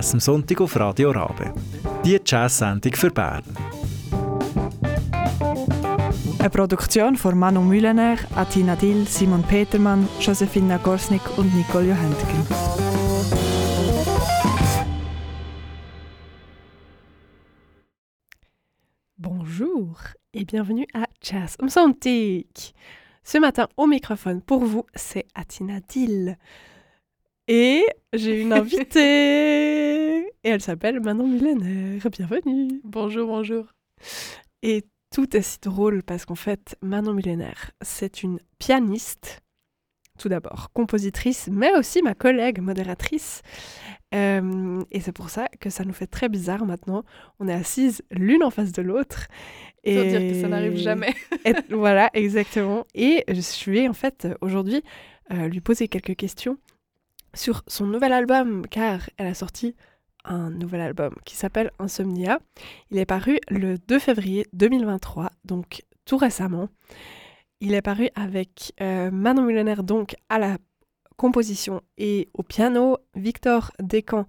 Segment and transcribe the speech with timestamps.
[0.00, 1.52] Jazz am Sonntag auf Radio Rabe.
[2.02, 3.42] Die Jazz-Sendung für Bern.
[6.38, 12.46] Eine Produktion von Manu Mühlener, Atina Dill, Simon Petermann, Josefina Gorsnik und Nicole Johentgen.
[19.18, 19.98] Bonjour
[20.32, 22.46] et bienvenue à Jazz am Sonntag.
[23.22, 26.38] Ce matin au microphone pour vous, c'est Atina Dill.
[27.52, 30.20] Et j'ai une invitée.
[30.20, 32.08] Et elle s'appelle Manon Millénaire.
[32.08, 32.80] Bienvenue.
[32.84, 33.64] Bonjour, bonjour.
[34.62, 39.42] Et tout est si drôle parce qu'en fait, Manon Millénaire, c'est une pianiste,
[40.16, 43.42] tout d'abord, compositrice, mais aussi ma collègue modératrice.
[44.14, 47.02] Euh, et c'est pour ça que ça nous fait très bizarre maintenant.
[47.40, 49.26] On est assises l'une en face de l'autre.
[49.82, 51.16] Et Faut dire que ça n'arrive jamais.
[51.44, 52.86] et, voilà, exactement.
[52.94, 54.84] Et je suis en fait aujourd'hui
[55.32, 56.56] euh, lui poser quelques questions
[57.34, 59.74] sur son nouvel album, car elle a sorti
[60.24, 62.40] un nouvel album qui s'appelle Insomnia.
[62.90, 66.68] Il est paru le 2 février 2023, donc tout récemment.
[67.60, 70.58] Il est paru avec euh, Manon Millionnaire donc à la
[71.16, 74.26] composition et au piano, Victor Descamps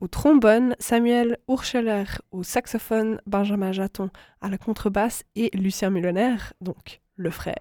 [0.00, 7.00] au trombone, Samuel Urscheler au saxophone, Benjamin Jaton à la contrebasse et Lucien Millionnaire, donc
[7.16, 7.54] le frère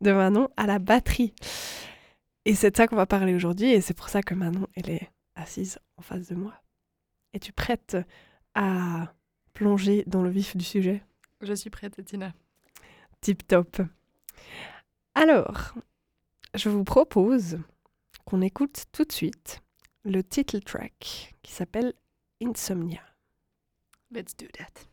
[0.00, 1.34] de Manon, à la batterie.
[2.46, 4.88] Et c'est de ça qu'on va parler aujourd'hui, et c'est pour ça que Manon, elle
[4.88, 6.54] est assise en face de moi.
[7.32, 7.96] Es-tu prête
[8.54, 9.12] à
[9.52, 11.02] plonger dans le vif du sujet?
[11.40, 12.32] Je suis prête, Tina.
[13.20, 13.82] Tip top.
[15.16, 15.74] Alors,
[16.54, 17.58] je vous propose
[18.24, 19.60] qu'on écoute tout de suite
[20.04, 21.94] le title track qui s'appelle
[22.40, 23.02] Insomnia.
[24.12, 24.86] Let's do that.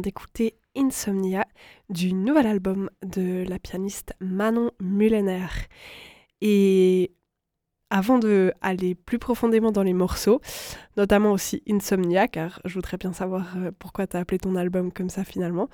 [0.00, 1.46] D'écouter Insomnia
[1.88, 5.46] du nouvel album de la pianiste Manon Mullener.
[6.40, 7.12] Et
[7.90, 10.40] avant de aller plus profondément dans les morceaux,
[10.96, 14.92] notamment aussi Insomnia, car je voudrais bien savoir euh, pourquoi tu as appelé ton album
[14.92, 15.68] comme ça finalement.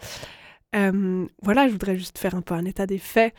[0.76, 3.34] Euh, voilà, je voudrais juste faire un peu un état des faits.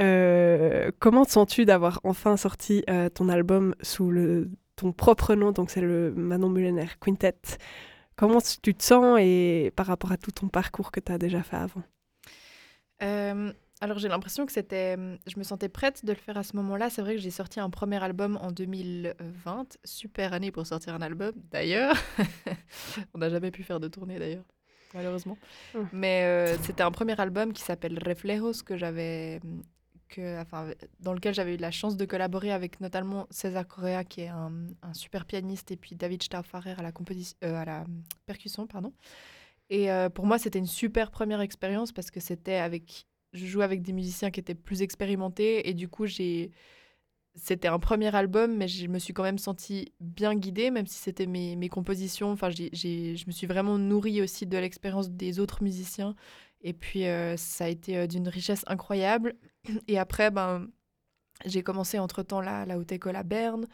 [0.00, 2.84] Euh, comment te sens-tu d'avoir enfin sorti
[3.14, 4.12] ton album sous
[4.76, 7.58] ton propre nom, donc c'est le Manon Mullener Quintet
[8.16, 11.42] Comment tu te sens et par rapport à tout ton parcours que tu as déjà
[11.42, 11.82] fait avant?
[13.84, 16.88] Alors j'ai l'impression que c'était, je me sentais prête de le faire à ce moment-là.
[16.88, 21.02] C'est vrai que j'ai sorti un premier album en 2020, super année pour sortir un
[21.02, 21.94] album d'ailleurs.
[23.14, 24.44] On n'a jamais pu faire de tournée d'ailleurs,
[24.94, 25.36] malheureusement.
[25.74, 25.78] Mmh.
[25.92, 29.40] Mais euh, c'était un premier album qui s'appelle Reflejos que j'avais,
[31.00, 34.52] dans lequel j'avais eu la chance de collaborer avec notamment César Correa qui est un,
[34.92, 36.92] super pianiste et puis David Stauffacher à la
[37.44, 37.84] euh,
[38.26, 38.92] percussion, pardon.
[39.70, 43.64] Et euh, pour moi, c'était une super première expérience parce que c'était avec je jouais
[43.64, 46.52] avec des musiciens qui étaient plus expérimentés et du coup j'ai
[47.34, 50.98] c'était un premier album mais je me suis quand même sentie bien guidée même si
[50.98, 52.30] c'était mes, mes, compositions.
[52.30, 56.14] Enfin j'ai, je me suis vraiment nourrie aussi de l'expérience des autres musiciens.
[56.60, 59.34] Et puis euh, ça a été d'une richesse incroyable
[59.88, 60.68] et après ben
[61.44, 63.66] j'ai commencé entre temps la, la haute école à Berne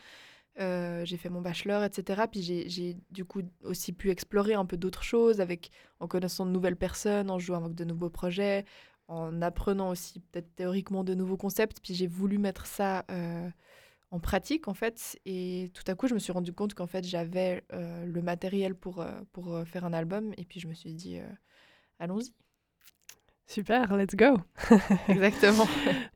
[0.59, 2.23] euh, j'ai fait mon bachelor, etc.
[2.31, 5.71] Puis j'ai du coup aussi pu explorer un peu d'autres choses avec,
[6.01, 8.65] en connaissant de nouvelles personnes, en jouant avec de nouveaux projets,
[9.09, 11.81] en apprenant aussi peut-être théoriquement de nouveaux concepts.
[11.83, 13.49] Puis j'ai voulu mettre ça euh,
[14.11, 15.19] en pratique en fait.
[15.25, 18.75] Et tout à coup, je me suis rendu compte qu'en fait, j'avais euh, le matériel
[18.75, 20.33] pour, pour faire un album.
[20.37, 21.19] Et puis je me suis dit,
[21.99, 22.35] allons-y.
[23.50, 24.37] Super, let's go.
[25.08, 25.67] Exactement.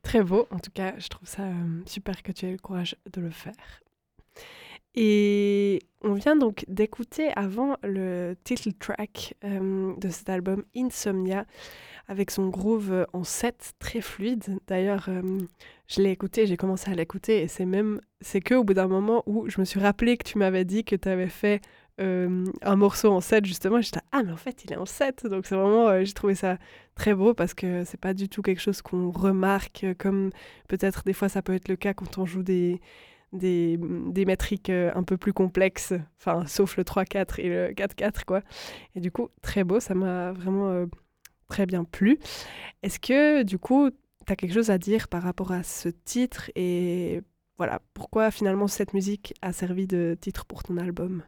[0.04, 0.46] Très beau.
[0.52, 1.42] En tout cas, je trouve ça
[1.84, 3.82] super que tu aies le courage de le faire.
[4.94, 11.44] Et on vient donc d'écouter avant le title track de cet album Insomnia
[12.06, 14.60] avec son groove en 7 très fluide.
[14.68, 15.40] D'ailleurs, euh,
[15.88, 18.86] je l'ai écouté, j'ai commencé à l'écouter et c'est même, c'est que au bout d'un
[18.86, 21.60] moment où je me suis rappelé que tu m'avais dit que tu avais fait
[22.00, 25.26] euh, un morceau en 7 justement, j'étais ah mais en fait il est en 7
[25.26, 26.58] donc c'est vraiment euh, j'ai trouvé ça
[26.96, 30.30] très beau parce que c'est pas du tout quelque chose qu'on remarque comme
[30.68, 32.80] peut-être des fois ça peut être le cas quand on joue des
[33.32, 38.42] des, des métriques un peu plus complexes, enfin sauf le 3-4 et le 4-4 quoi.
[38.94, 40.86] Et du coup très beau, ça m'a vraiment
[41.48, 42.18] très bien plu.
[42.82, 46.50] Est-ce que du coup, tu as quelque chose à dire par rapport à ce titre
[46.54, 47.22] et
[47.58, 51.22] voilà, pourquoi finalement cette musique a servi de titre pour ton album?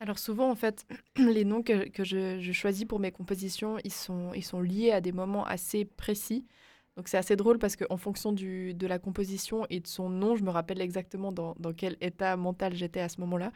[0.00, 0.86] Alors souvent, en fait,
[1.16, 5.00] les noms que, que je, choisis pour mes compositions, ils sont, ils sont liés à
[5.00, 6.46] des moments assez précis.
[6.96, 10.36] Donc c'est assez drôle parce qu'en fonction du, de la composition et de son nom,
[10.36, 13.52] je me rappelle exactement dans, dans quel état mental j'étais à ce moment-là.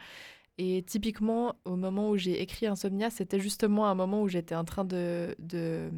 [0.57, 4.65] Et typiquement, au moment où j'ai écrit Insomnia, c'était justement un moment où j'étais en
[4.65, 5.91] train de, de,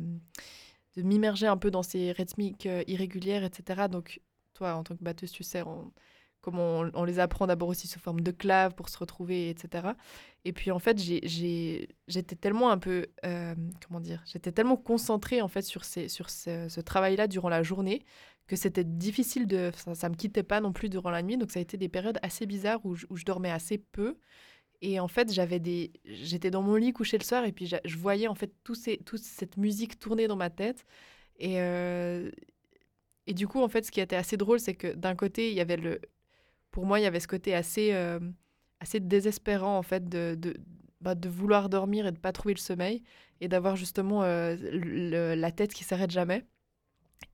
[0.95, 3.87] de m'immerger un peu dans ces rythmiques euh, irrégulières, etc.
[3.89, 4.21] Donc,
[4.53, 5.63] toi, en tant que batteuse, tu sais
[6.43, 9.87] comment on, les apprend d'abord aussi sous forme de clave pour se retrouver, etc.
[10.45, 13.55] Et puis, en fait, j'étais tellement un peu, euh,
[13.87, 18.03] comment dire, j'étais tellement concentrée, en fait, sur, ces, sur ce, travail-là durant la journée
[18.45, 19.71] que c'était difficile de...
[19.77, 21.37] Ça, ça me quittait pas non plus durant la nuit.
[21.37, 24.17] Donc, ça a été des périodes assez bizarres où où je dormais assez peu.
[24.81, 27.97] Et en fait, j'avais des, j'étais dans mon lit couché le soir et puis je
[27.97, 30.85] voyais en fait tout ces, toute cette musique tourner dans ma tête.
[31.39, 32.29] Et, euh,
[33.27, 35.55] et du coup, en fait, ce qui était assez drôle, c'est que d'un côté, il
[35.55, 36.01] y avait le,
[36.73, 38.19] pour moi, il y avait ce côté assez, euh,
[38.79, 40.55] assez désespérant en fait de, de,
[41.01, 43.03] bah, de, vouloir dormir et de pas trouver le sommeil
[43.41, 44.55] et d'avoir justement euh,
[45.35, 46.43] la tête qui s'arrête jamais.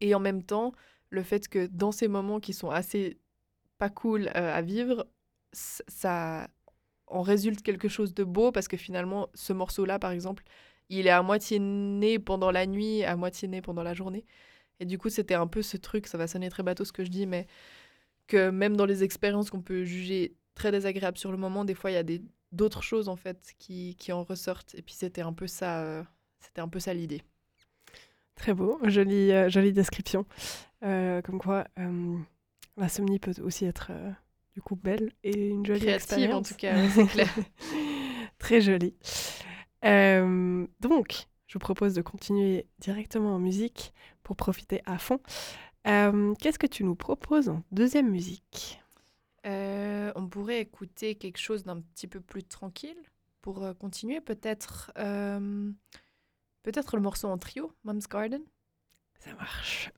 [0.02, 0.74] Et en même temps,
[1.10, 3.18] le fait que dans ces moments qui sont assez
[3.78, 5.08] pas cool à vivre,
[5.54, 6.50] ça
[7.08, 10.44] en résulte quelque chose de beau parce que finalement, ce morceau-là, par exemple,
[10.90, 14.26] il est à moitié né pendant la nuit, à moitié né pendant la journée.
[14.82, 17.06] Et du coup, c'était un peu ce truc, ça va sonner très bateau ce que
[17.06, 17.48] je dis, mais
[18.30, 21.92] que même dans les expériences qu'on peut juger très désagréables sur le moment, des fois,
[21.92, 22.20] il y a
[22.54, 24.74] d'autres choses en fait qui, qui, en ressortent.
[24.76, 26.04] Et puis c'était un peu ça, euh,
[26.40, 27.24] c'était un peu ça l'idée.
[28.36, 30.26] Très beau, jolie, euh, jolie description.
[30.84, 31.68] Euh, comme quoi,
[32.78, 33.92] l'insomnie peut aussi être
[34.54, 37.36] du coup belle et une jolie Créative en tout cas, c'est clair.
[38.38, 38.96] Très jolie.
[39.84, 43.92] Donc, je vous propose de continuer directement en musique
[44.24, 45.20] pour profiter à fond.
[45.88, 48.82] Euh, qu'est-ce que tu nous proposes en deuxième musique?
[49.46, 52.98] Euh, On pourrait écouter quelque chose d'un petit peu plus tranquille
[53.42, 54.22] pour continuer.
[54.22, 54.92] Peut-être
[56.64, 58.42] peut-être le morceau en trio, Mom's Garden?
[59.20, 59.92] Ça marche.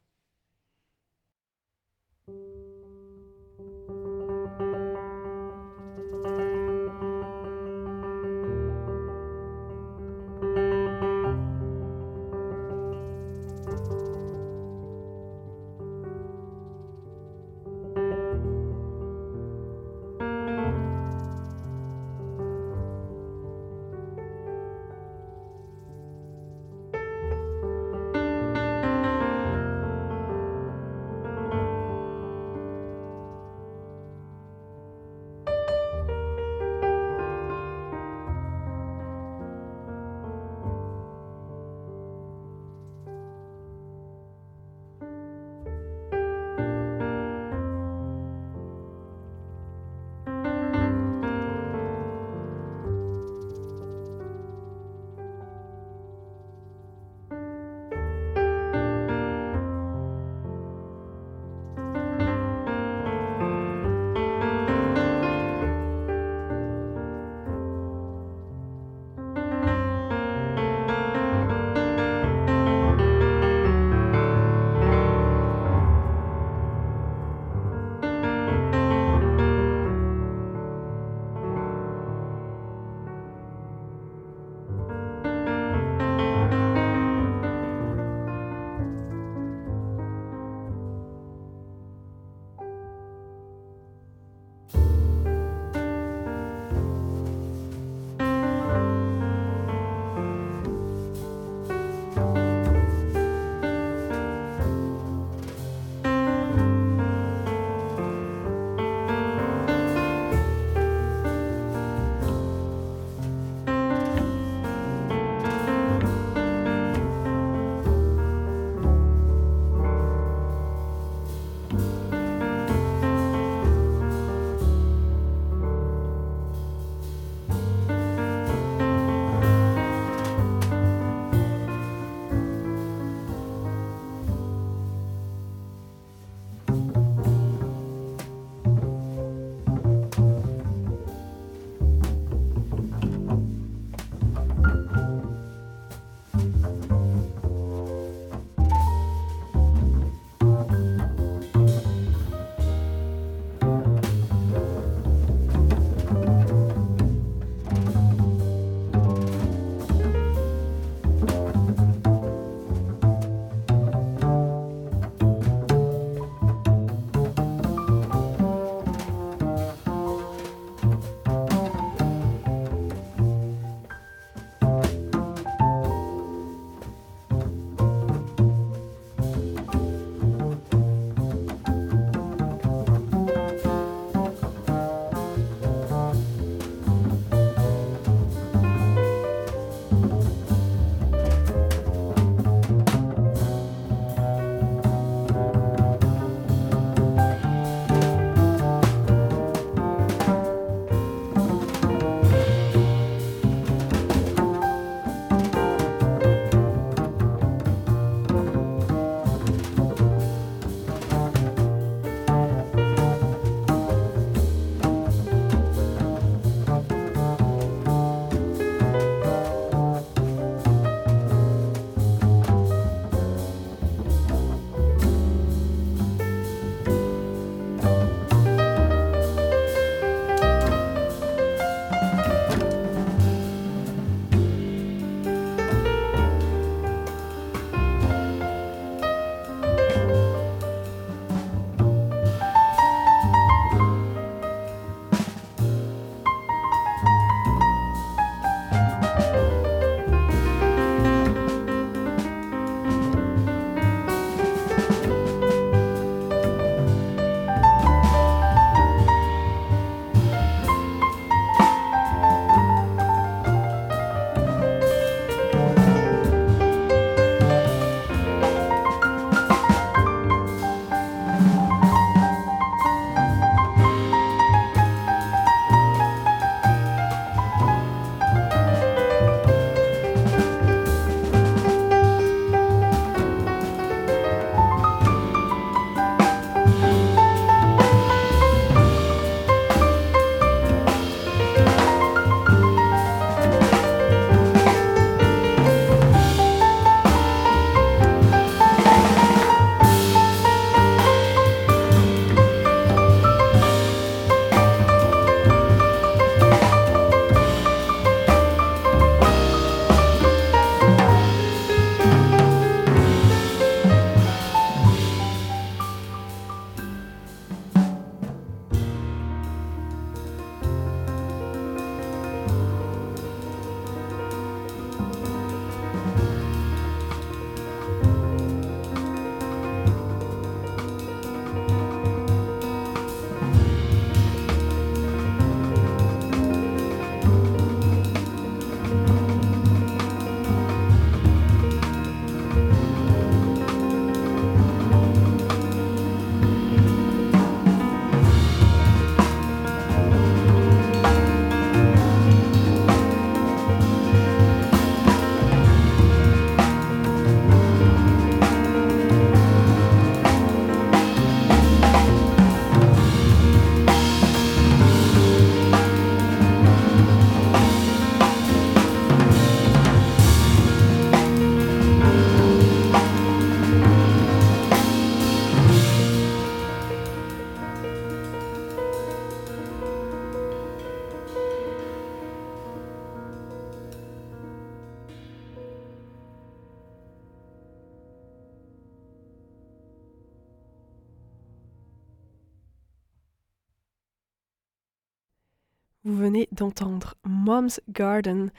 [396.52, 398.52] D'entendre Mom's Garden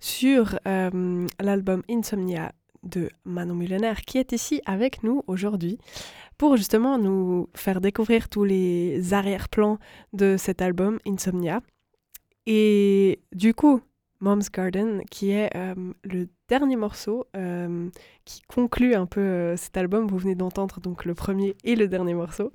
[0.00, 5.78] sur euh, l'album Insomnia de Manon Mullener qui est ici avec nous aujourd'hui
[6.38, 9.78] pour justement nous faire découvrir tous les arrière-plans
[10.12, 11.60] de cet album Insomnia.
[12.46, 13.80] Et du coup,
[14.20, 17.88] Mom's Garden, qui est euh, le dernier morceau euh,
[18.24, 20.06] qui conclut un peu cet album.
[20.06, 22.52] Vous venez d'entendre donc le premier et le dernier morceau.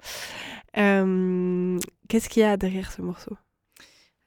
[0.74, 3.36] Qu'est-ce qu'il y a derrière ce morceau?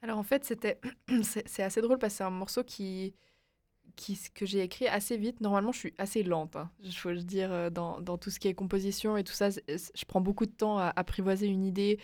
[0.05, 0.79] Alors en fait, c'était
[1.23, 3.15] c'est assez drôle parce que c'est un morceau qui,
[3.97, 5.41] qui que j'ai écrit assez vite.
[5.41, 8.39] Normalement, je suis assez lente, hein, je faut le dire, euh, dans, dans, tout ce
[8.39, 9.49] qui est composition et tout ça.
[9.49, 11.99] Je prends beaucoup de temps à apprivoiser une idée.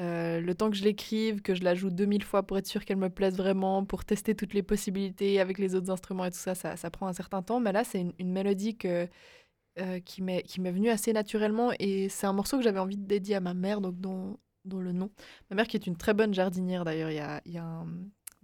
[0.00, 2.84] Euh, le temps que je l'écrive, que je la joue 2000 fois pour être sûr
[2.84, 6.38] qu'elle me plaise vraiment, pour tester toutes les possibilités avec les autres instruments et tout
[6.38, 7.60] ça, ça, prend un certain temps.
[7.60, 12.56] Mais là, c'est une, mélodie euh, qui m'est venue assez naturellement et c'est un morceau
[12.56, 15.10] que j'avais envie de dédier à ma mère, donc dont le nom.
[15.50, 17.10] Ma mère qui est une très bonne jardinière d'ailleurs.
[17.10, 17.84] Il y a,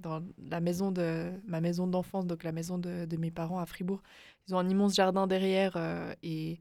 [0.01, 4.03] dans la maison de ma maison d'enfance, donc la maison de, mes parents à Fribourg,
[4.49, 6.61] ils ont un immense jardin derrière euh, et,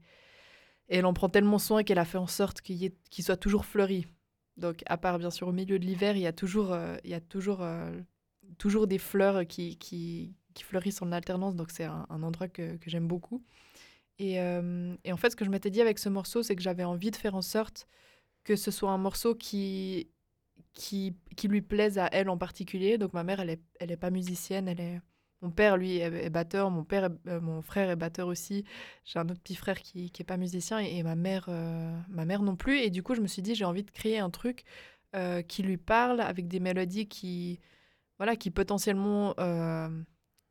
[0.92, 4.06] elle en prend tellement soin qu'elle a fait en sorte qu'il soit toujours fleuri.
[4.56, 7.10] Donc à part bien sûr au milieu de l'hiver, il y a toujours, euh, il
[7.10, 7.92] y a toujours, euh,
[8.58, 11.54] toujours des fleurs qui, qui, fleurissent en alternance.
[11.54, 13.42] Donc c'est un, endroit que, que j'aime beaucoup.
[14.18, 17.10] Et, en fait, ce que je m'étais dit avec ce morceau, c'est que j'avais envie
[17.10, 17.86] de faire en sorte
[18.44, 20.10] que ce soit un morceau qui,
[20.72, 22.98] qui, qui lui plaise à elle en particulier.
[22.98, 25.00] Donc ma mère, elle n'est elle est pas musicienne, elle est...
[25.42, 28.64] Mon père, lui, est, batteur, mon, père euh, mon frère est batteur aussi.
[29.06, 32.42] J'ai un autre petit frère qui n'est pas musicien et, ma, mère, euh, ma mère
[32.42, 32.78] non plus.
[32.80, 34.64] Et du coup, je me suis dit, j'ai envie de créer un truc
[35.16, 37.58] euh, qui lui parle avec des mélodies qui,
[38.18, 39.34] voilà, qui, potentiellement,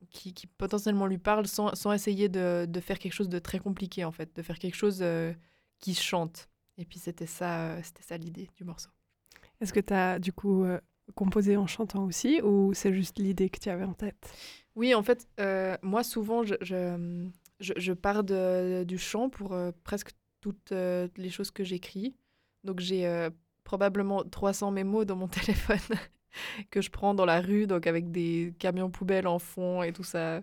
[0.10, 3.60] qui, qui, potentiellement lui parlent sans, sans essayer de, de, faire quelque chose de très
[3.60, 5.06] compliqué, en fait, de faire quelque chose
[5.80, 6.50] qui chante.
[6.80, 8.90] Et puis c'était ça, euh, c'était ça l'idée du morceau.
[9.60, 10.80] Est-ce que tu as du coup euh,
[11.14, 14.34] composé en chantant aussi ou c'est juste l'idée que tu avais en tête?
[14.76, 20.12] Oui, en fait, euh, moi souvent je, je, je, pars de, du chant pour presque
[20.40, 22.16] toutes les choses que j'écris.
[22.64, 23.28] Donc j'ai
[23.66, 25.98] probablement 300 mémos dans mon téléphone
[26.72, 30.06] que je prends dans la rue, donc avec des camions poubelles en fond et tout
[30.06, 30.42] ça,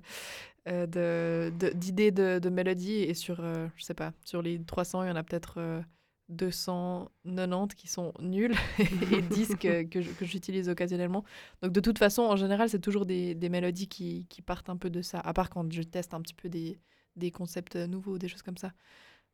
[0.69, 3.05] euh, d'idées de, de, mélodies.
[3.05, 3.43] Et sur,
[3.77, 5.83] je sais pas, sur les 300, il y en a peut-être
[6.29, 8.55] 290 qui sont nuls
[9.13, 11.25] et 10 que, que j'utilise occasionnellement.
[11.63, 14.77] Donc de toute façon, en général, c'est toujours des, des mélodies qui, qui, partent un
[14.77, 16.79] peu de ça, à part quand je teste un petit peu des,
[17.17, 18.73] des concepts nouveaux, des choses comme ça.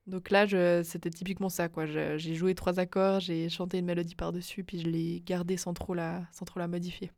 [0.07, 1.68] Donc là, c'était typiquement ça.
[1.68, 1.87] quoi.
[1.87, 5.94] J'ai joué trois accords, j'ai chanté une mélodie par-dessus, puis je l'ai gardée sans trop
[5.94, 7.12] la, sans trop la modifier.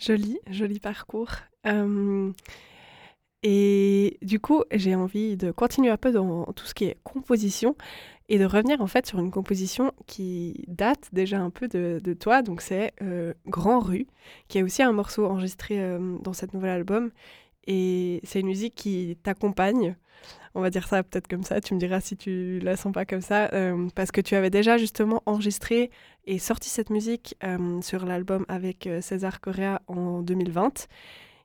[0.00, 1.30] Joli, joli parcours.
[1.66, 2.32] Euh,
[3.44, 7.76] et du coup, j'ai envie de continuer un peu dans tout ce qui est composition
[8.28, 12.42] et de revenir en fait sur une composition qui date déjà un peu de, toi.
[12.42, 14.06] Donc c'est euh, Grand Rue,
[14.48, 17.10] qui est aussi un morceau enregistré euh, dans cet nouvel album.
[17.66, 19.96] Et c'est une musique qui t'accompagne.
[20.54, 23.04] On va dire ça peut-être comme ça, tu me diras si tu la sens pas
[23.04, 25.90] comme ça, euh, parce que tu avais déjà justement enregistré
[26.26, 27.36] et sorti cette musique
[27.82, 30.86] sur l'album avec César Correa en 2020.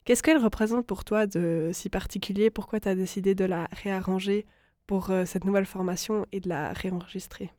[0.06, 2.50] Qu'est-ce qu'elle représente pour toi de si particulier?
[2.50, 4.46] Pourquoi tu as décidé de la réarranger?
[4.90, 7.52] Pour euh, cette nouvelle formation et de la réenregistrer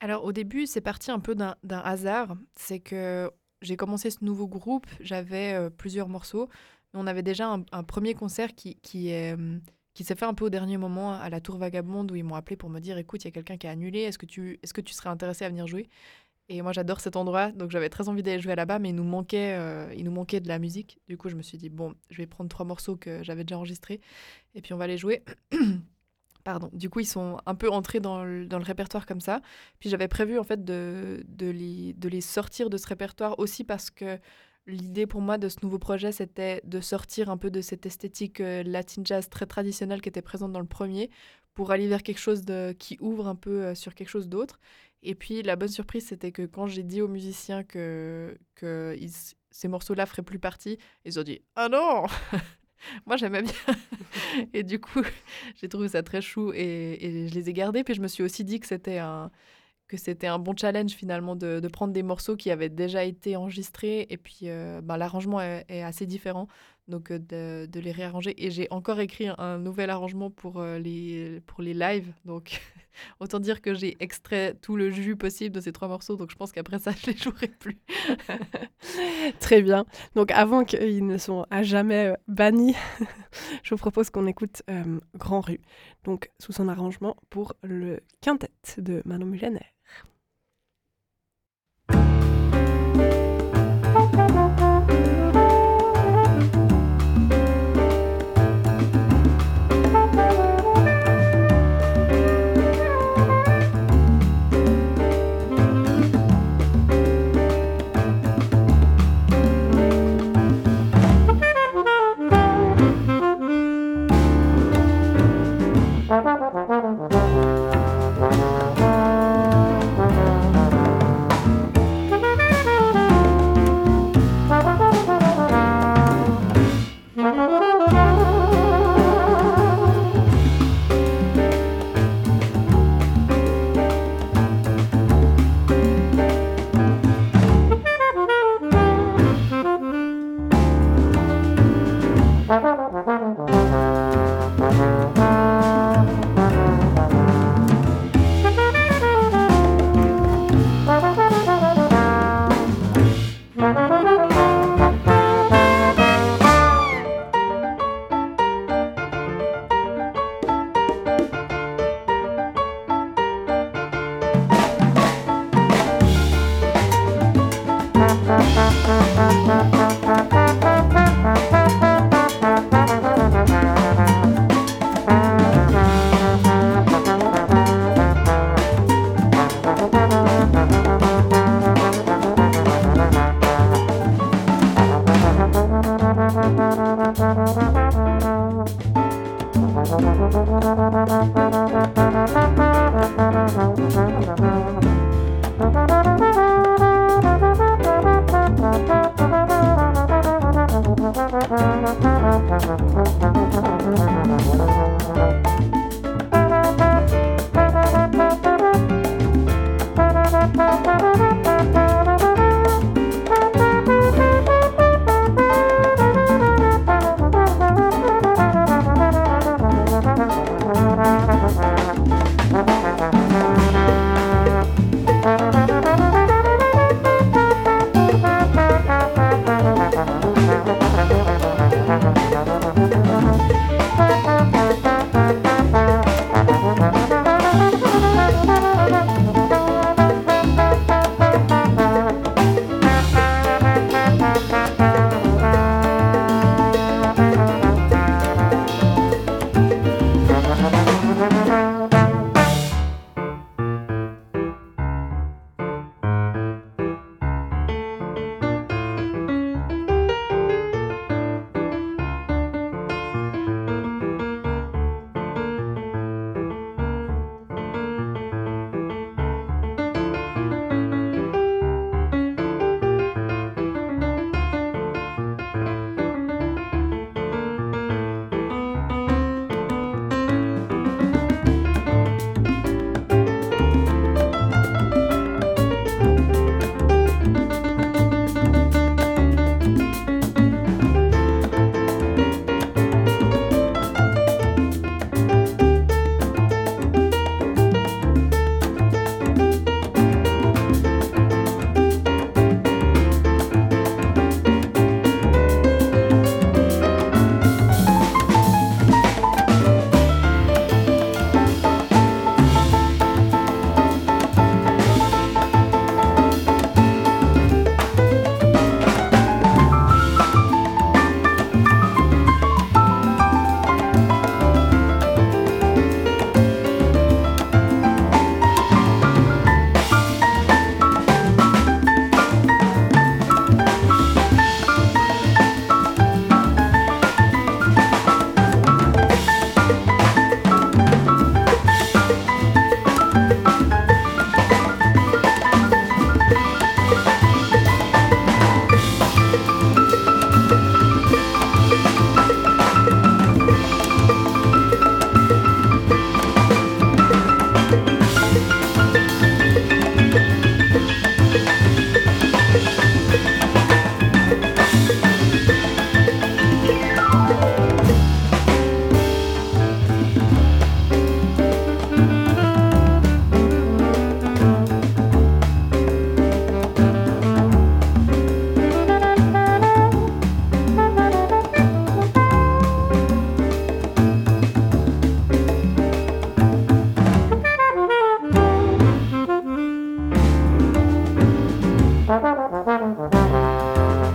[0.00, 2.38] Alors au début, c'est parti un peu d'un hasard.
[2.54, 3.30] C'est que
[3.60, 6.48] j'ai commencé ce nouveau groupe, j'avais euh, plusieurs morceaux.
[6.94, 8.78] On avait déjà un, premier concert qui,
[9.10, 9.36] est...
[9.36, 9.58] Euh,
[9.92, 12.34] qui s'est fait un peu au dernier moment à la Tour Vagabonde où ils m'ont
[12.34, 14.58] appelé pour me dire écoute, il y a quelqu'un qui a annulé, est-ce que, tu,
[14.62, 15.90] est-ce que tu serais intéressé à venir jouer?
[16.48, 19.04] Et moi j'adore cet endroit, donc j'avais très envie d'aller jouer là-bas, mais il nous,
[19.04, 19.58] manquait,
[19.94, 20.98] il nous manquait de la musique.
[21.08, 23.58] Du coup, je me suis dit bon, je vais prendre trois morceaux que j'avais déjà
[23.58, 24.00] enregistrés
[24.54, 25.22] et puis on va les jouer.
[26.48, 26.70] Pardon.
[26.72, 29.42] Du coup, ils sont un peu entrés dans le, répertoire comme ça.
[29.80, 34.18] Puis j'avais prévu en fait de, les, sortir de ce répertoire aussi parce que
[34.66, 38.40] l'idée pour moi de ce nouveau projet, c'était de sortir un peu de cette esthétique
[38.40, 41.10] euh, latin jazz très traditionnelle qui était présente dans le premier
[41.52, 44.58] pour aller vers quelque chose de, qui ouvre un peu euh, sur quelque chose d'autre.
[45.02, 48.96] Et puis la bonne surprise, c'était que quand j'ai dit aux musiciens que, que
[49.50, 52.06] ces morceaux-là feraient plus partie, ils ont dit «Ah non
[53.06, 53.52] Moi, j'aimais bien.
[54.52, 55.02] et du coup,
[55.60, 57.84] j'ai trouvé ça très chou et, je les ai gardés.
[57.84, 59.30] Puis je me suis aussi dit que c'était un,
[59.88, 63.36] que c'était un bon challenge finalement de, de, prendre des morceaux qui avaient déjà été
[63.36, 64.06] enregistrés.
[64.10, 66.48] Et puis, euh, ben, l'arrangement est, assez différent.
[66.88, 68.34] Donc, euh, de, de, les réarranger.
[68.44, 72.12] Et j'ai encore écrit un, nouvel arrangement pour, euh, les, pour les lives.
[72.24, 72.60] Donc,
[73.20, 76.36] Autant dire que j'ai extrait tout le jus possible de ces trois morceaux, donc je
[76.36, 77.78] pense qu'après ça, je les jouerai plus.
[79.40, 79.86] Très bien.
[80.14, 82.76] Donc avant qu'ils ne soient à jamais euh, bannis,
[83.62, 85.60] je vous propose qu'on écoute euh, Grand Rue,
[86.04, 89.74] donc sous son arrangement pour le quintet de Manon Mullaner.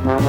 [0.04, 0.20] Jazz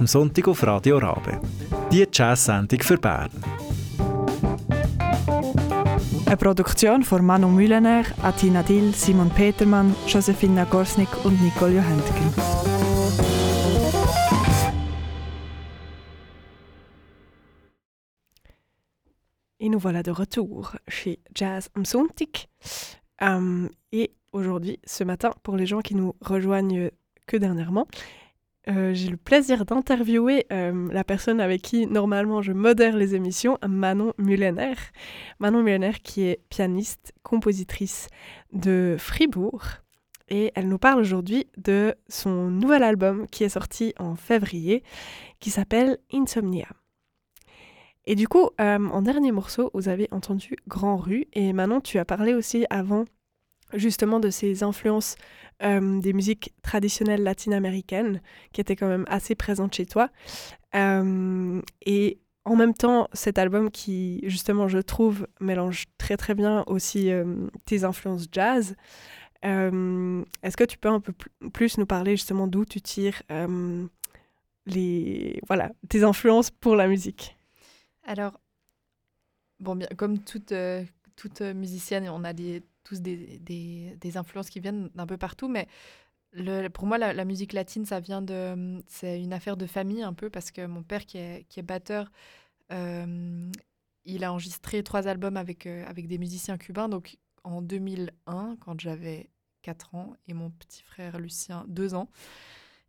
[0.00, 1.40] am Sonntag auf Radio Rabe.
[1.92, 3.30] Die Jazz-Sendung für Bern.
[6.24, 12.32] Eine Produktion von Manu Mühlener, Atina Dill, Simon Petermann, Josefina Gorsnik und Nicole Johentgen.
[19.58, 22.46] Et nous voilà de retour chez Jazz am Sonntag.
[23.20, 26.90] Euh, et aujourd'hui, ce matin, pour les gens qui nous rejoignent
[27.26, 27.88] que dernièrement,
[28.68, 33.58] euh, j'ai le plaisir d'interviewer euh, la personne avec qui normalement je modère les émissions,
[33.66, 34.74] Manon Mullener.
[35.38, 38.08] Manon Mullener qui est pianiste, compositrice
[38.52, 39.62] de Fribourg.
[40.28, 44.84] Et elle nous parle aujourd'hui de son nouvel album qui est sorti en février,
[45.40, 46.68] qui s'appelle Insomnia.
[48.06, 51.26] Et du coup, euh, en dernier morceau, vous avez entendu Grand Rue.
[51.32, 53.04] Et Manon, tu as parlé aussi avant
[53.74, 55.16] justement de ces influences
[55.62, 60.08] euh, des musiques traditionnelles latino-américaines qui étaient quand même assez présentes chez toi.
[60.74, 66.64] Euh, et en même temps, cet album qui, justement, je trouve, mélange très très bien
[66.66, 68.74] aussi euh, tes influences jazz.
[69.42, 71.12] Est-ce que tu peux un peu
[71.52, 73.22] plus nous parler justement d'où tu tires
[74.66, 77.38] les, voilà, tes influences pour la musique?
[78.04, 78.38] Alors,
[79.58, 80.52] bon, bien, comme toute,
[81.16, 85.68] toute musicienne, on a des, tous des, influences qui viennent d'un peu partout, mais
[86.72, 88.82] pour moi, la, musique latine, ça vient de.
[88.86, 91.64] C'est une affaire de famille un peu, parce que mon père, qui est, qui est
[91.64, 92.10] batteur,
[92.72, 93.50] euh,
[94.04, 96.88] il a enregistré trois albums avec, euh, avec des musiciens cubains.
[96.88, 99.30] Donc, en 2001, quand j'avais
[99.62, 102.08] 4 ans et mon petit frère Lucien 2 ans,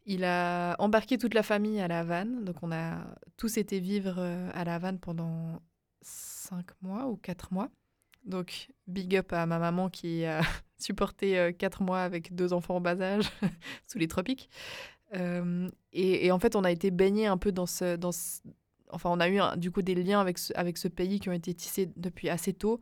[0.06, 2.44] il a embarqué toute la famille à La Havane.
[2.44, 3.06] Donc, on a
[3.38, 5.62] tous été vivre euh, à La Havane pendant
[6.02, 7.70] 5 mois ou 4 mois.
[8.26, 10.42] Donc, big up à ma maman qui a
[10.78, 13.30] supporté 4 mois avec deux enfants en bas âge
[13.88, 14.50] sous les tropiques.
[15.16, 18.12] Euh, et, en fait, on a été baigné un peu dans ce, dans
[18.92, 21.34] enfin, on a eu du coup des liens avec ce, avec ce pays qui ont
[21.34, 22.80] été tissés depuis assez tôt.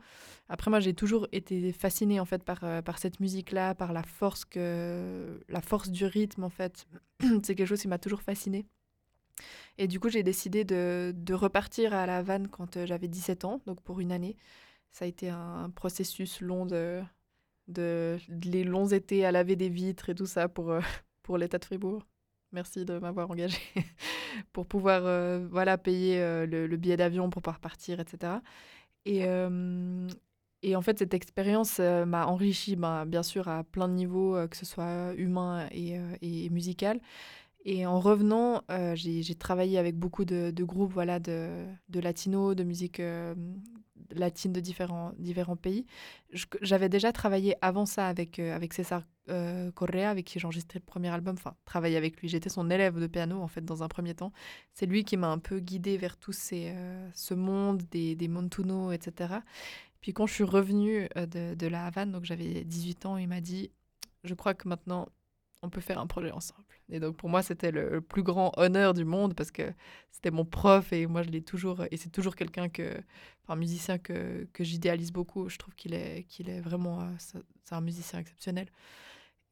[0.47, 4.03] Après, moi, j'ai toujours été fascinée en fait par, euh, par cette musique-là, par la
[4.03, 6.87] force que la force du rythme en fait.
[7.43, 8.65] C'est quelque chose qui m'a toujours fascinée.
[9.77, 13.45] Et du coup, j'ai décidé de, de, repartir à La Havane quand euh, j'avais 17
[13.45, 14.35] ans, donc pour une année.
[14.91, 17.01] Ça a été un processus long de,
[17.67, 20.81] de, les longs étés à laver des vitres et tout ça pour, euh,
[21.23, 22.05] pour l'État de Fribourg.
[22.51, 23.59] Merci de m'avoir engagé
[24.53, 28.33] pour pouvoir euh, voilà, payer euh, le, le, billet d'avion pour pouvoir partir, etc.
[29.05, 30.07] Et, euh,
[30.63, 34.57] et en fait, cette expérience m'a enrichi, ben, bien sûr, à plein de niveaux, que
[34.57, 36.99] ce soit humain et, et musical.
[37.63, 38.63] Et en revenant,
[38.95, 43.01] j'ai travaillé avec beaucoup de, groupes voilà, de, de latino, de musique
[44.11, 45.13] latine de différents,
[45.61, 45.85] pays.
[46.61, 50.79] J'avais déjà travaillé avant ça avec, euh, avec César euh, Correa, avec qui j'ai enregistré
[50.79, 51.35] le premier album.
[51.37, 52.27] Enfin, travaillé avec lui.
[52.27, 54.31] J'étais son élève de piano, en fait, dans un premier temps.
[54.73, 59.35] C'est lui qui m'a un peu guidée vers tout euh, ce monde des, Montuno, etc.
[60.01, 63.41] Puis quand je suis revenue de, de la Havane, donc j'avais 18 ans, il m'a
[63.41, 63.71] dit,
[64.23, 65.09] je crois que maintenant,
[65.61, 66.68] on peut faire un projet ensemble.
[66.91, 69.73] Et donc pour moi, c'était le, plus grand honneur du monde parce que
[70.11, 71.83] c'était mon prof et moi, je l'ai toujours.
[71.91, 72.89] Et c'est toujours quelqu'un que,
[73.43, 75.49] enfin, un musicien que, que j'idéalise beaucoup.
[75.49, 77.01] Je trouve qu'il est, qu'il est vraiment.
[77.01, 77.05] Euh,
[77.63, 78.67] c'est un musicien exceptionnel.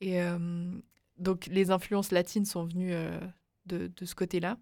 [0.01, 0.71] Et euh,
[1.17, 3.19] donc les influences latines sont venues euh,
[3.65, 4.57] de, de, ce côté-là.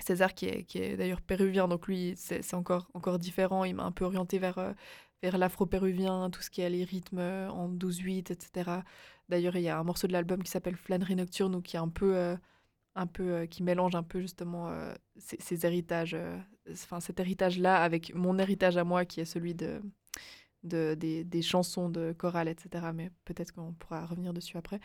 [0.00, 3.64] César, qui est, qui est d'ailleurs péruvien, donc lui, c'est encore, encore différent.
[3.64, 4.74] Il m'a un peu orienté vers,
[5.22, 8.82] vers l'afro-péruvien, tout ce qui est les rythmes en 12-8, etc.
[9.28, 11.88] D'ailleurs, il y a un morceau de l'album qui s'appelle Flânerie Nocturne, qui est un
[11.88, 12.36] peu, euh,
[12.94, 16.16] un peu euh, qui mélange un peu justement euh, ces, ces, héritages,
[16.70, 19.82] enfin cet héritage-là avec mon héritage à moi, qui est celui de,
[20.62, 22.86] de des, des, chansons de chorale, etc.
[22.94, 24.80] Mais peut-être qu'on pourra revenir dessus après.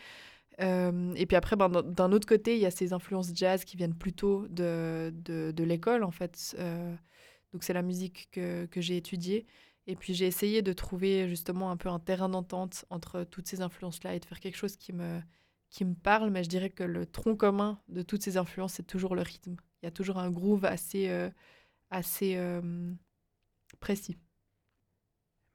[0.59, 3.95] et puis après, ben, d'un autre côté, il y a ces influences jazz qui viennent
[3.97, 6.55] plutôt de, de, de l'école, en fait.
[7.53, 9.45] donc c'est la musique que, que j'ai étudiée.
[9.87, 13.61] Et puis j'ai essayé de trouver justement un peu un terrain d'entente entre toutes ces
[13.61, 15.19] influences-là et de faire quelque chose qui me,
[15.71, 18.85] qui me parle, mais je dirais que le tronc commun de toutes ces influences, c'est
[18.85, 19.55] toujours le rythme.
[19.81, 21.29] Il y a toujours un groove assez, euh,
[21.89, 22.91] assez euh,
[23.79, 24.17] précis.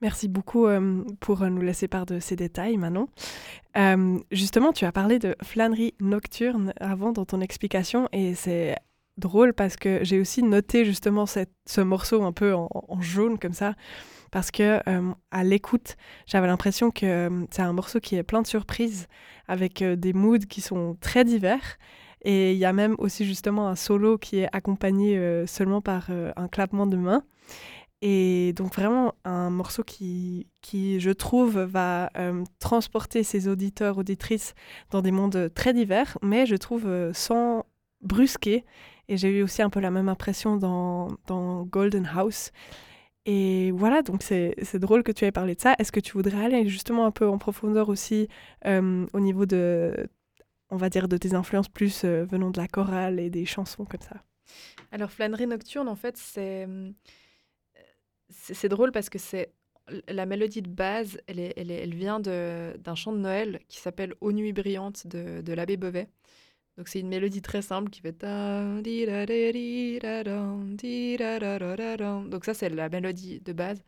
[0.01, 3.09] Merci beaucoup euh, pour nous laisser part de ces détails, Manon.
[4.31, 8.77] Justement, tu as parlé de flânerie nocturne avant dans ton explication et c'est
[9.18, 13.52] drôle parce que j'ai aussi noté justement cette, ce morceau un peu en, jaune comme
[13.52, 13.74] ça
[14.31, 18.42] parce que euh, à l'écoute, j'avais l'impression que euh, c'est un morceau qui est plein
[18.42, 19.07] de surprises
[19.48, 21.79] avec euh, des moods qui sont très divers.
[22.22, 26.48] Et il y a même aussi justement un solo qui est accompagné seulement par un
[26.48, 27.22] clappement de main.
[28.02, 32.11] Et donc vraiment un morceau qui, qui je trouve, va
[32.59, 34.55] transporter ses auditeurs, auditrices
[34.90, 37.64] dans des mondes très divers, mais je trouve sans
[38.00, 38.64] brusquer.
[39.09, 42.51] Et j'ai eu aussi un peu la même impression dans, Golden House.
[43.25, 45.75] Et voilà, donc c'est drôle que tu aies parlé de ça.
[45.79, 48.29] Est-ce que tu voudrais aller justement un peu en profondeur aussi
[48.66, 50.09] euh, au niveau de,
[50.71, 53.85] on va dire, de tes influences plus euh, venant de la chorale et des chansons
[53.85, 54.23] comme ça?
[54.92, 56.69] Alors, Flânerie Nocturne, en fait, c'est
[58.29, 59.53] c'est drôle parce que c'est
[60.09, 63.79] la mélodie de base, elle, est, elle, est, elle vient d'un chant de Noël qui
[63.79, 66.09] s'appelle Aux nuits brillantes de, de l'abbé Beauvais.
[66.77, 68.23] Donc c'est une mélodie très simple qui fait
[72.25, 73.83] donc ça c'est la mélodie de base.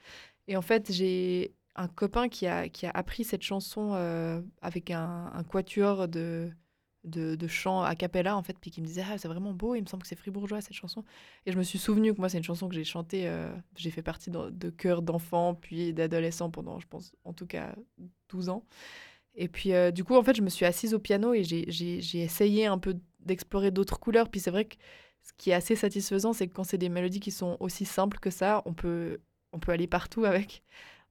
[0.47, 4.91] Et en fait j'ai un copain qui a, qui a appris cette chanson euh, avec
[4.91, 6.51] un, quatuor de,
[7.05, 9.75] de, de chant a cappella en fait puis qui me disait ah c'est vraiment beau
[9.75, 11.05] il me semble que c'est fribourgeois cette chanson.
[11.45, 13.91] Et je me suis souvenu que moi c'est une chanson que j'ai chantée euh, j'ai
[13.91, 17.75] fait partie de, de chœurs d'enfants puis d'adolescents pendant je pense en tout cas
[18.31, 18.65] 12 ans
[19.41, 22.21] et puis, euh, du coup, en fait, je me suis assise au piano et j'ai
[22.21, 24.29] essayé un peu d'explorer d'autres couleurs.
[24.29, 24.75] Puis c'est vrai que
[25.23, 28.19] ce qui est assez satisfaisant, c'est que quand c'est des mélodies qui sont aussi simples
[28.19, 29.19] que ça, on peut,
[29.53, 30.65] on peut aller partout avec.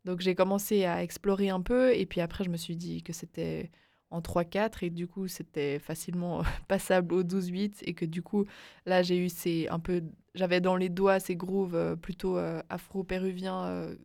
[0.04, 3.12] Donc j'ai commencé à explorer un peu et puis après je me suis dit que
[3.12, 3.72] c'était
[4.10, 8.46] en 3-4 et du coup c'était facilement passable au 12-8 et que du coup
[8.86, 10.02] là j'ai eu ces un peu
[10.34, 13.98] j'avais dans les doigts ces grooves euh, plutôt euh, afro-péruviens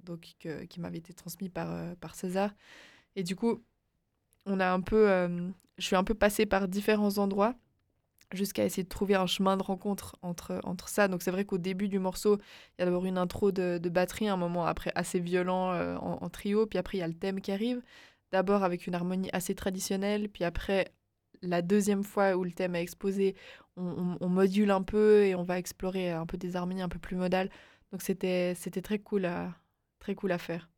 [0.68, 2.52] qui m'avaient été transmis par, par César
[3.14, 3.62] et du coup
[4.46, 5.06] on a un peu
[5.78, 7.54] je suis un peu passée par différents endroits
[8.32, 11.08] jusqu'à essayer de trouver un chemin de rencontre entre, entre ça.
[11.08, 14.28] Donc c'est vrai qu'au début du morceau, il y a d'abord une intro de, batterie,
[14.28, 17.40] un moment après assez violent en, en, trio, puis après il y a le thème
[17.40, 17.82] qui arrive
[18.32, 20.92] d'abord avec une harmonie assez traditionnelle, puis après,
[21.42, 23.36] la deuxième fois où le thème est exposé,
[23.76, 27.16] on, module un peu et on va explorer un peu des harmonies un peu plus
[27.16, 27.50] modales.
[27.90, 29.28] Donc c'était très cool
[29.98, 30.71] très cool à faire.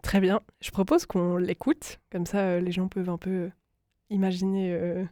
[0.00, 0.40] Très bien.
[0.60, 3.50] Je propose qu'on l'écoute, comme ça euh, les gens peuvent un peu euh,
[4.10, 5.04] imaginer euh,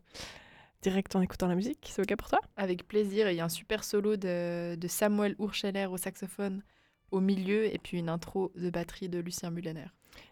[0.83, 1.91] direct en écoutant la musique.
[1.93, 2.41] C'est ok pour toi?
[2.57, 3.31] Avec plaisir.
[3.31, 6.63] Il y a un super solo de, de Samuel Urscheller au saxophone
[7.11, 9.87] au milieu et puis une intro de batterie de Lucien Mullener.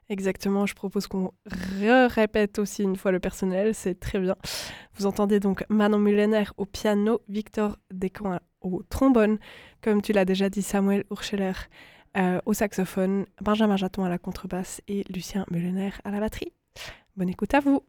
[0.09, 4.37] Exactement, je propose qu'on répète aussi une fois le personnel, c'est très bien.
[4.95, 9.39] Vous entendez donc Manon Mullener au piano, Victor Descoings au trombone,
[9.83, 11.53] comme tu l'as déjà dit, Samuel Urscheller
[12.19, 16.53] euh, au saxophone, Benjamin Jaton à la contrebasse et Lucien Mullener à la batterie.
[17.17, 17.83] Bonne écoute à vous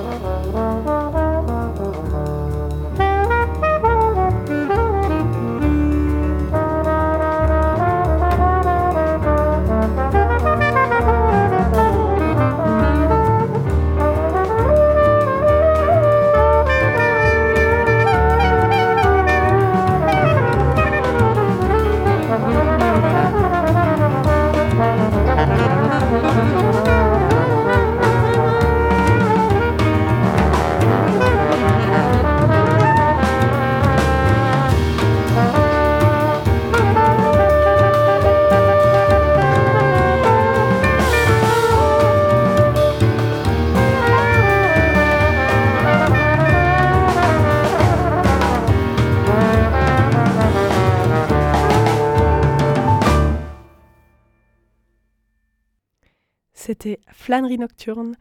[0.00, 0.29] Mm-hmm.
[57.30, 58.16] Flânerie Nocturne.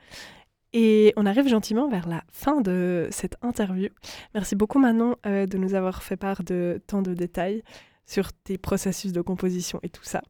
[0.71, 3.89] Et on arrive gentiment vers la fin de cette interview.
[4.35, 7.63] Merci beaucoup Manon euh, de nous avoir fait part de tant de détails
[8.05, 10.21] sur tes processus de composition et tout ça.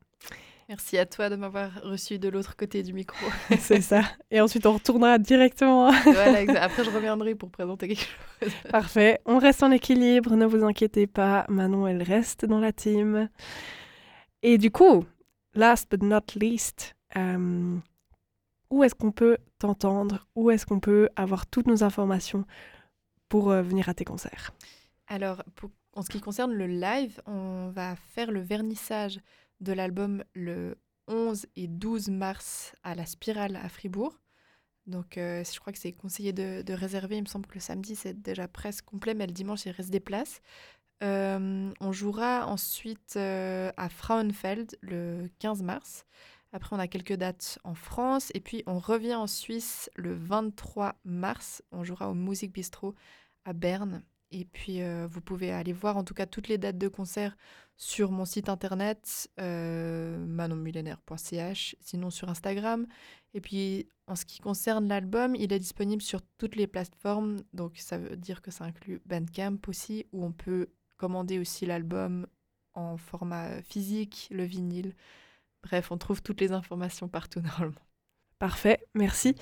[0.69, 3.17] Merci à toi de m'avoir reçu de l'autre côté du micro.
[3.59, 4.03] C'est ça.
[4.31, 5.91] Et ensuite, on retournera directement.
[6.05, 8.07] voilà, après, je reviendrai pour présenter quelque
[8.39, 8.53] chose.
[8.69, 9.19] Parfait.
[9.25, 11.45] On reste en équilibre, ne vous inquiétez pas.
[11.49, 13.27] Manon, elle reste dans la team.
[14.41, 15.03] Et du coup,
[15.53, 17.75] last but not least, euh,
[18.69, 20.27] où est-ce qu'on peut t'entendre?
[20.35, 22.45] Où est-ce qu'on peut avoir toutes nos informations
[23.27, 24.51] pour euh, venir à tes concerts?
[25.07, 25.43] Alors,
[25.93, 29.19] en ce qui concerne le live, on va faire le vernissage
[29.59, 34.19] de l'album le 11 et 12 mars à la Spirale à Fribourg.
[34.85, 37.17] Donc, euh, je crois que c'est conseillé de, réserver.
[37.17, 39.91] Il me semble que le samedi, c'est déjà presque complet, mais le dimanche, il reste
[39.91, 40.41] des places.
[41.03, 46.05] Euh, on jouera ensuite à Frauenfeld le 15 mars.
[46.51, 48.31] Après, on a quelques dates en France.
[48.33, 51.63] Et puis, on revient en Suisse le 23 mars.
[51.71, 52.95] On jouera au Music Bistro
[53.45, 54.03] à Berne.
[54.31, 57.35] Et puis, vous pouvez aller voir en tout cas toutes les dates de concert
[57.79, 60.17] sur mon site internet euh,
[61.79, 62.85] sinon sur Instagram.
[63.33, 67.77] Et puis en ce qui concerne l'album, il est disponible sur toutes les plateformes, donc
[67.77, 72.27] ça veut dire que ça inclut Bandcamp aussi, où on peut commander aussi l'album
[72.73, 74.93] en format physique, le vinyle.
[75.63, 77.81] Bref, on trouve toutes les informations partout normalement.
[78.39, 79.35] Parfait, merci.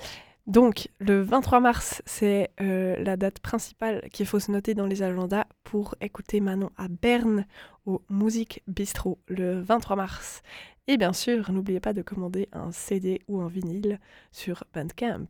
[0.47, 5.03] Donc, le 23 mars, c'est euh, la date principale qu'il faut se noter dans les
[5.03, 7.45] agendas pour écouter Manon à Berne
[7.86, 10.41] au Musique Bistro le 23 mars.
[10.88, 13.99] Et bien sûr, n'oubliez pas de commander un CD ou un vinyle
[14.32, 15.28] sur Bandcamp.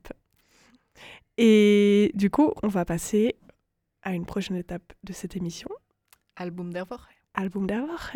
[1.37, 3.37] Et du coup, on va passer
[4.03, 5.69] à une prochaine étape de cette émission.
[6.35, 7.17] Album der Woche.
[7.33, 8.13] Album der Woche.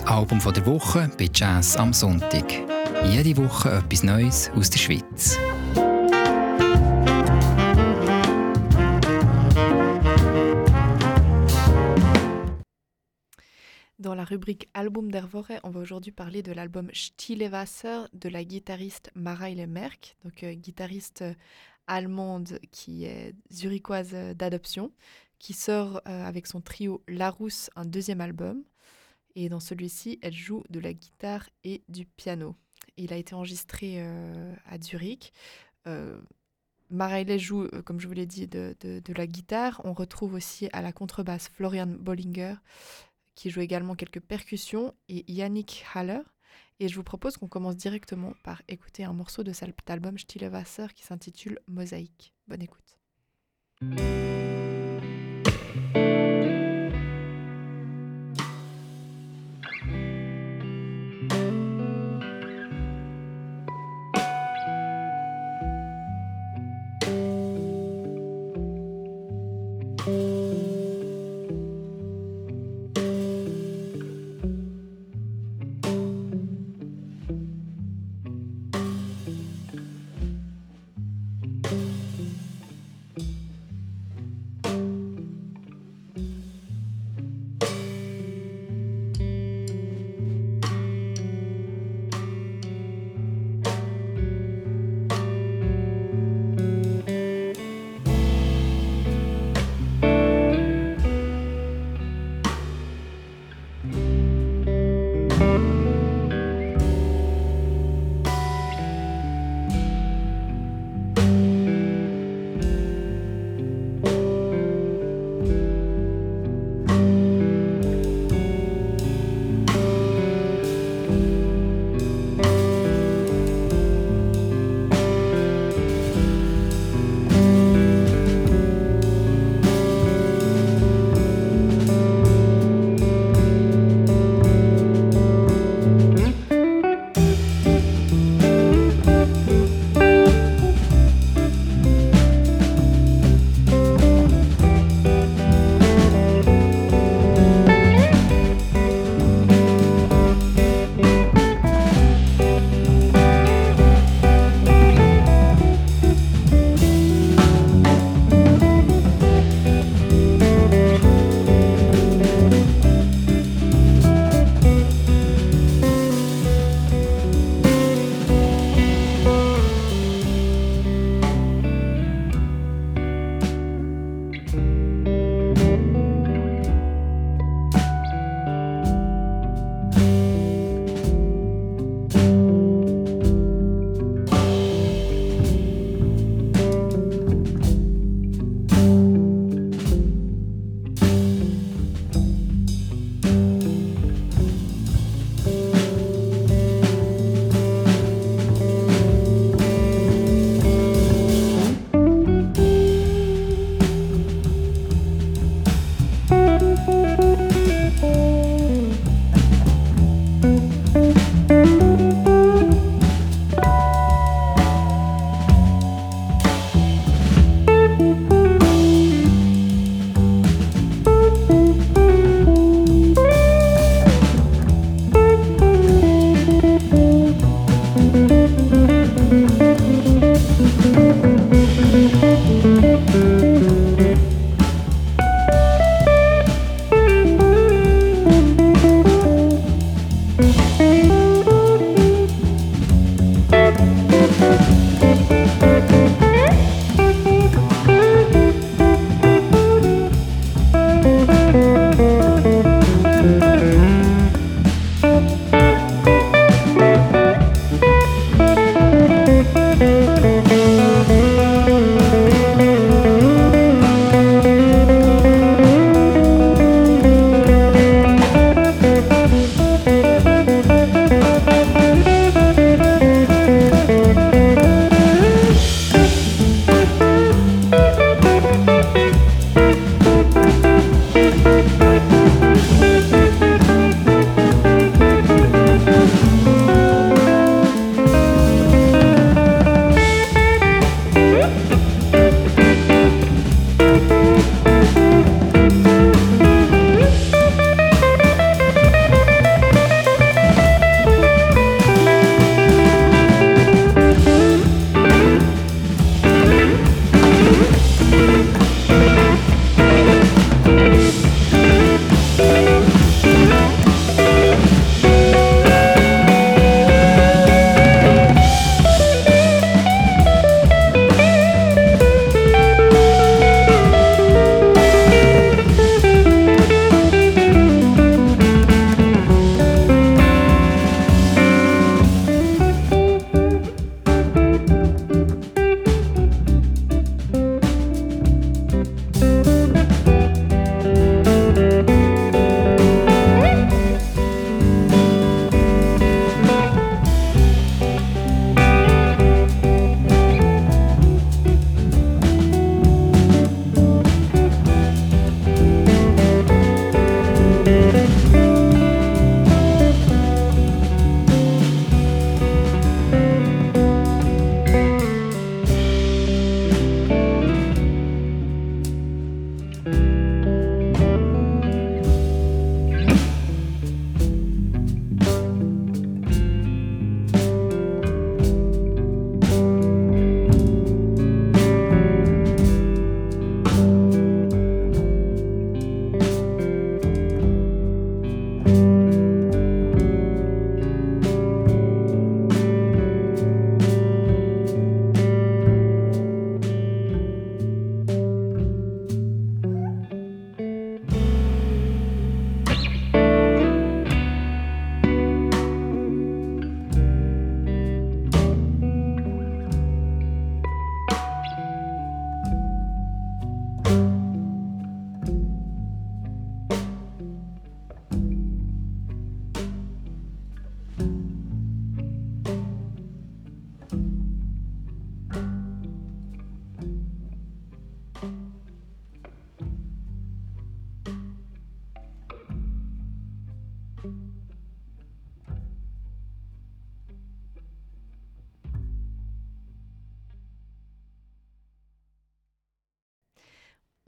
[0.00, 2.50] Das Album der Woche bei Jazz am Sonntag.
[3.04, 5.38] Jede Woche etwas Neues aus der Schweiz.
[13.98, 18.30] Dans la rubrique Album der Woche, on va aujourd'hui parler de l'album Stille Wasser de
[18.30, 21.34] la guitariste Mareile Merck, donc euh, guitariste euh,
[21.86, 24.92] allemande qui est zurichoise euh, d'adoption,
[25.38, 28.62] qui sort avec son trio Larousse un deuxième album.
[29.34, 32.56] Et dans celui-ci, elle joue de la guitare et du piano.
[32.96, 35.32] Il a été enregistré euh, à Zurich.
[35.86, 36.20] Euh,
[37.38, 39.80] joue, euh, comme je vous l'ai dit, de, de, la guitare.
[39.84, 42.54] On retrouve aussi à la contrebasse Florian Bollinger,
[43.34, 46.22] qui joue également quelques percussions, et Yannick Haller.
[46.80, 50.48] Et je vous propose qu'on commence directement par écouter un morceau de cet album Stille
[50.48, 52.34] Wasser qui s'intitule Mosaïque.
[52.48, 52.98] Bonne écoute.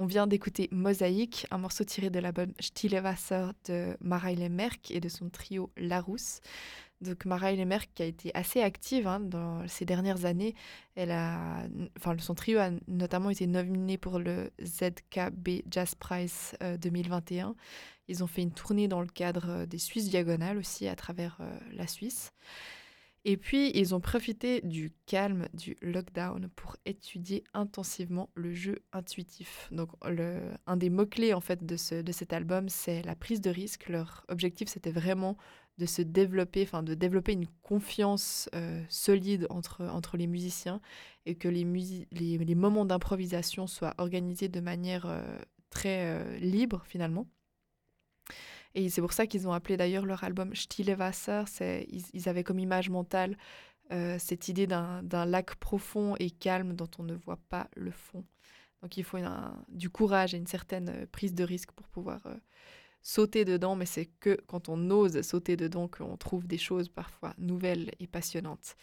[0.03, 4.99] On vient d'écouter Mosaïque, un morceau tiré de l'album Stille Wasser de Mareille Merck et
[4.99, 6.41] de son trio Larousse.
[7.01, 10.57] Donc Merck a été assez active hein, dans ces dernières années.
[10.97, 17.51] Elle a, enfin, son trio a notamment été nominé pour le ZKB Jazz Prize 2021.
[17.51, 17.53] Euh,
[18.09, 21.39] Ils ont fait une tournée dans le cadre euh, des Suisses Diagonales aussi à travers
[21.41, 22.33] euh, la Suisse.
[23.25, 29.69] Et puis, ils ont profité du calme du lockdown pour étudier intensivement le jeu intuitif.
[29.71, 29.91] Donc,
[30.67, 33.89] un des mots-clés en fait de, de cet album, c'est la prise de risque.
[33.89, 35.37] Leur objectif, c'était vraiment
[35.79, 40.81] de se développer, enfin de développer une confiance euh, solide entre, entre les musiciens
[41.25, 41.65] et que les,
[42.11, 45.39] les, les moments d'improvisation soient organisés de manière euh,
[45.71, 47.27] très euh, libre finalement.
[48.75, 51.45] Et c'est pour ça qu'ils ont appelé d'ailleurs leur album Stille Wasser.
[52.13, 53.37] Ils, avaient comme image mentale
[53.93, 58.25] euh, cette idée d'un lac profond et calme dont on ne voit pas le fond.
[58.83, 59.19] Donc il faut
[59.69, 62.35] du courage et une certaine euh, prise de risque pour pouvoir euh,
[63.03, 67.35] sauter dedans, mais c'est que quand on ose sauter dedans qu'on trouve des choses parfois
[67.39, 68.77] nouvelles et passionnantes.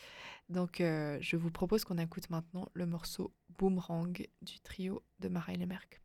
[0.50, 6.02] Donc je vous propose qu'on écoute maintenant le morceau Boomerang du trio de Marie Lemerck.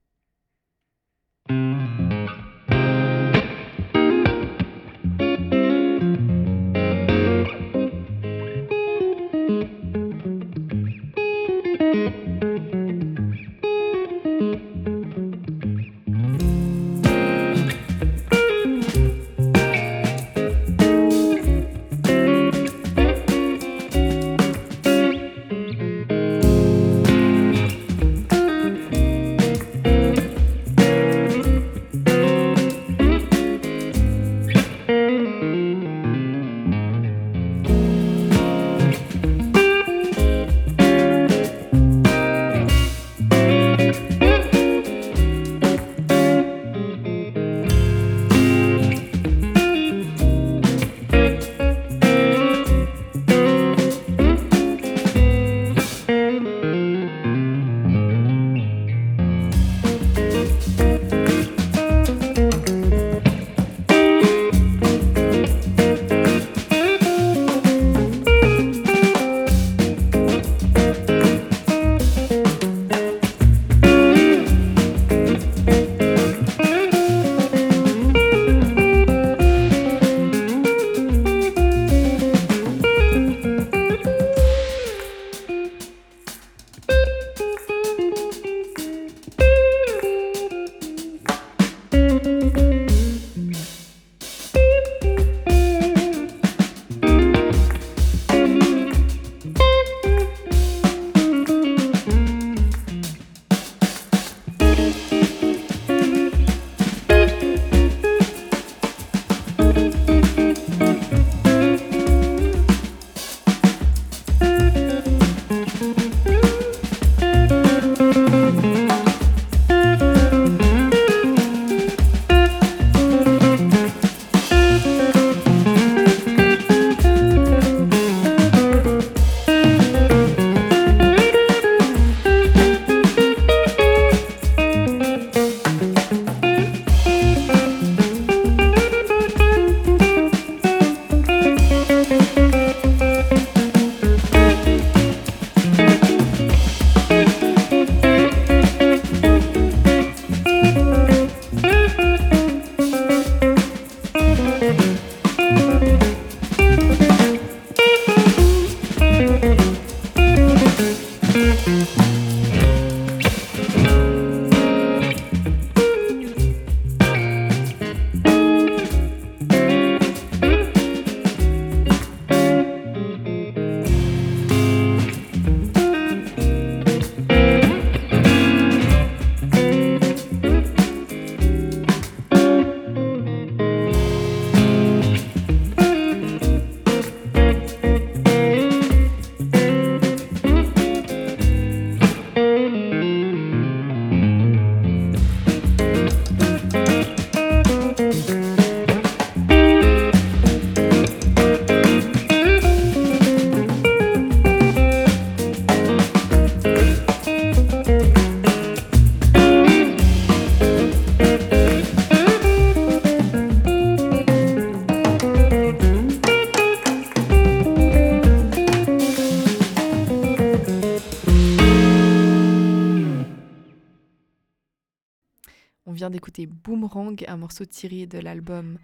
[226.97, 228.79] Un morceau tiré de l'album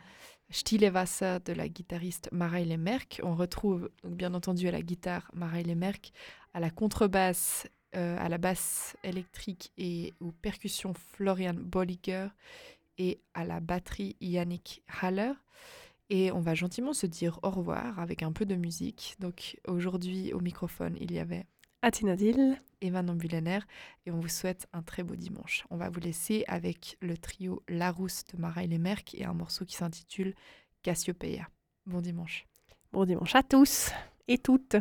[0.50, 3.20] Stille Wasser de la guitariste Mareille Merck.
[3.22, 6.12] On retrouve bien entendu à la guitare Mareille Merck,
[6.52, 12.26] à la contrebasse, euh, à la basse électrique et aux percussions Florian Bolliger
[12.98, 15.34] et à la batterie Yannick Haller.
[16.08, 19.14] Et on va gentiment se dire au revoir avec un peu de musique.
[19.20, 21.46] Donc aujourd'hui au microphone, il y avait
[21.82, 22.60] Atina Dill.
[22.80, 23.60] Et Manon Bullener
[24.06, 25.64] et on vous souhaite un très beau dimanche.
[25.70, 29.76] On va vous laisser avec le trio Larousse de Mareille Merck et un morceau qui
[29.76, 30.34] s'intitule
[30.82, 31.48] Cassiopeia.
[31.86, 32.46] Bon dimanche.
[32.92, 33.90] Bon dimanche à tous
[34.28, 34.76] et toutes.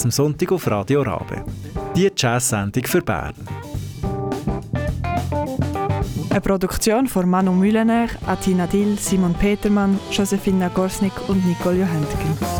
[0.00, 1.44] Jazz am Sonntag auf Radio Rabe.
[1.94, 3.34] Die Jazz-Sendung für Bern.
[6.30, 12.59] Eine Produktion von Manu Mühlener, Atina Dill, Simon Petermann, Josefina Gorsnik und Nicole Johentgen.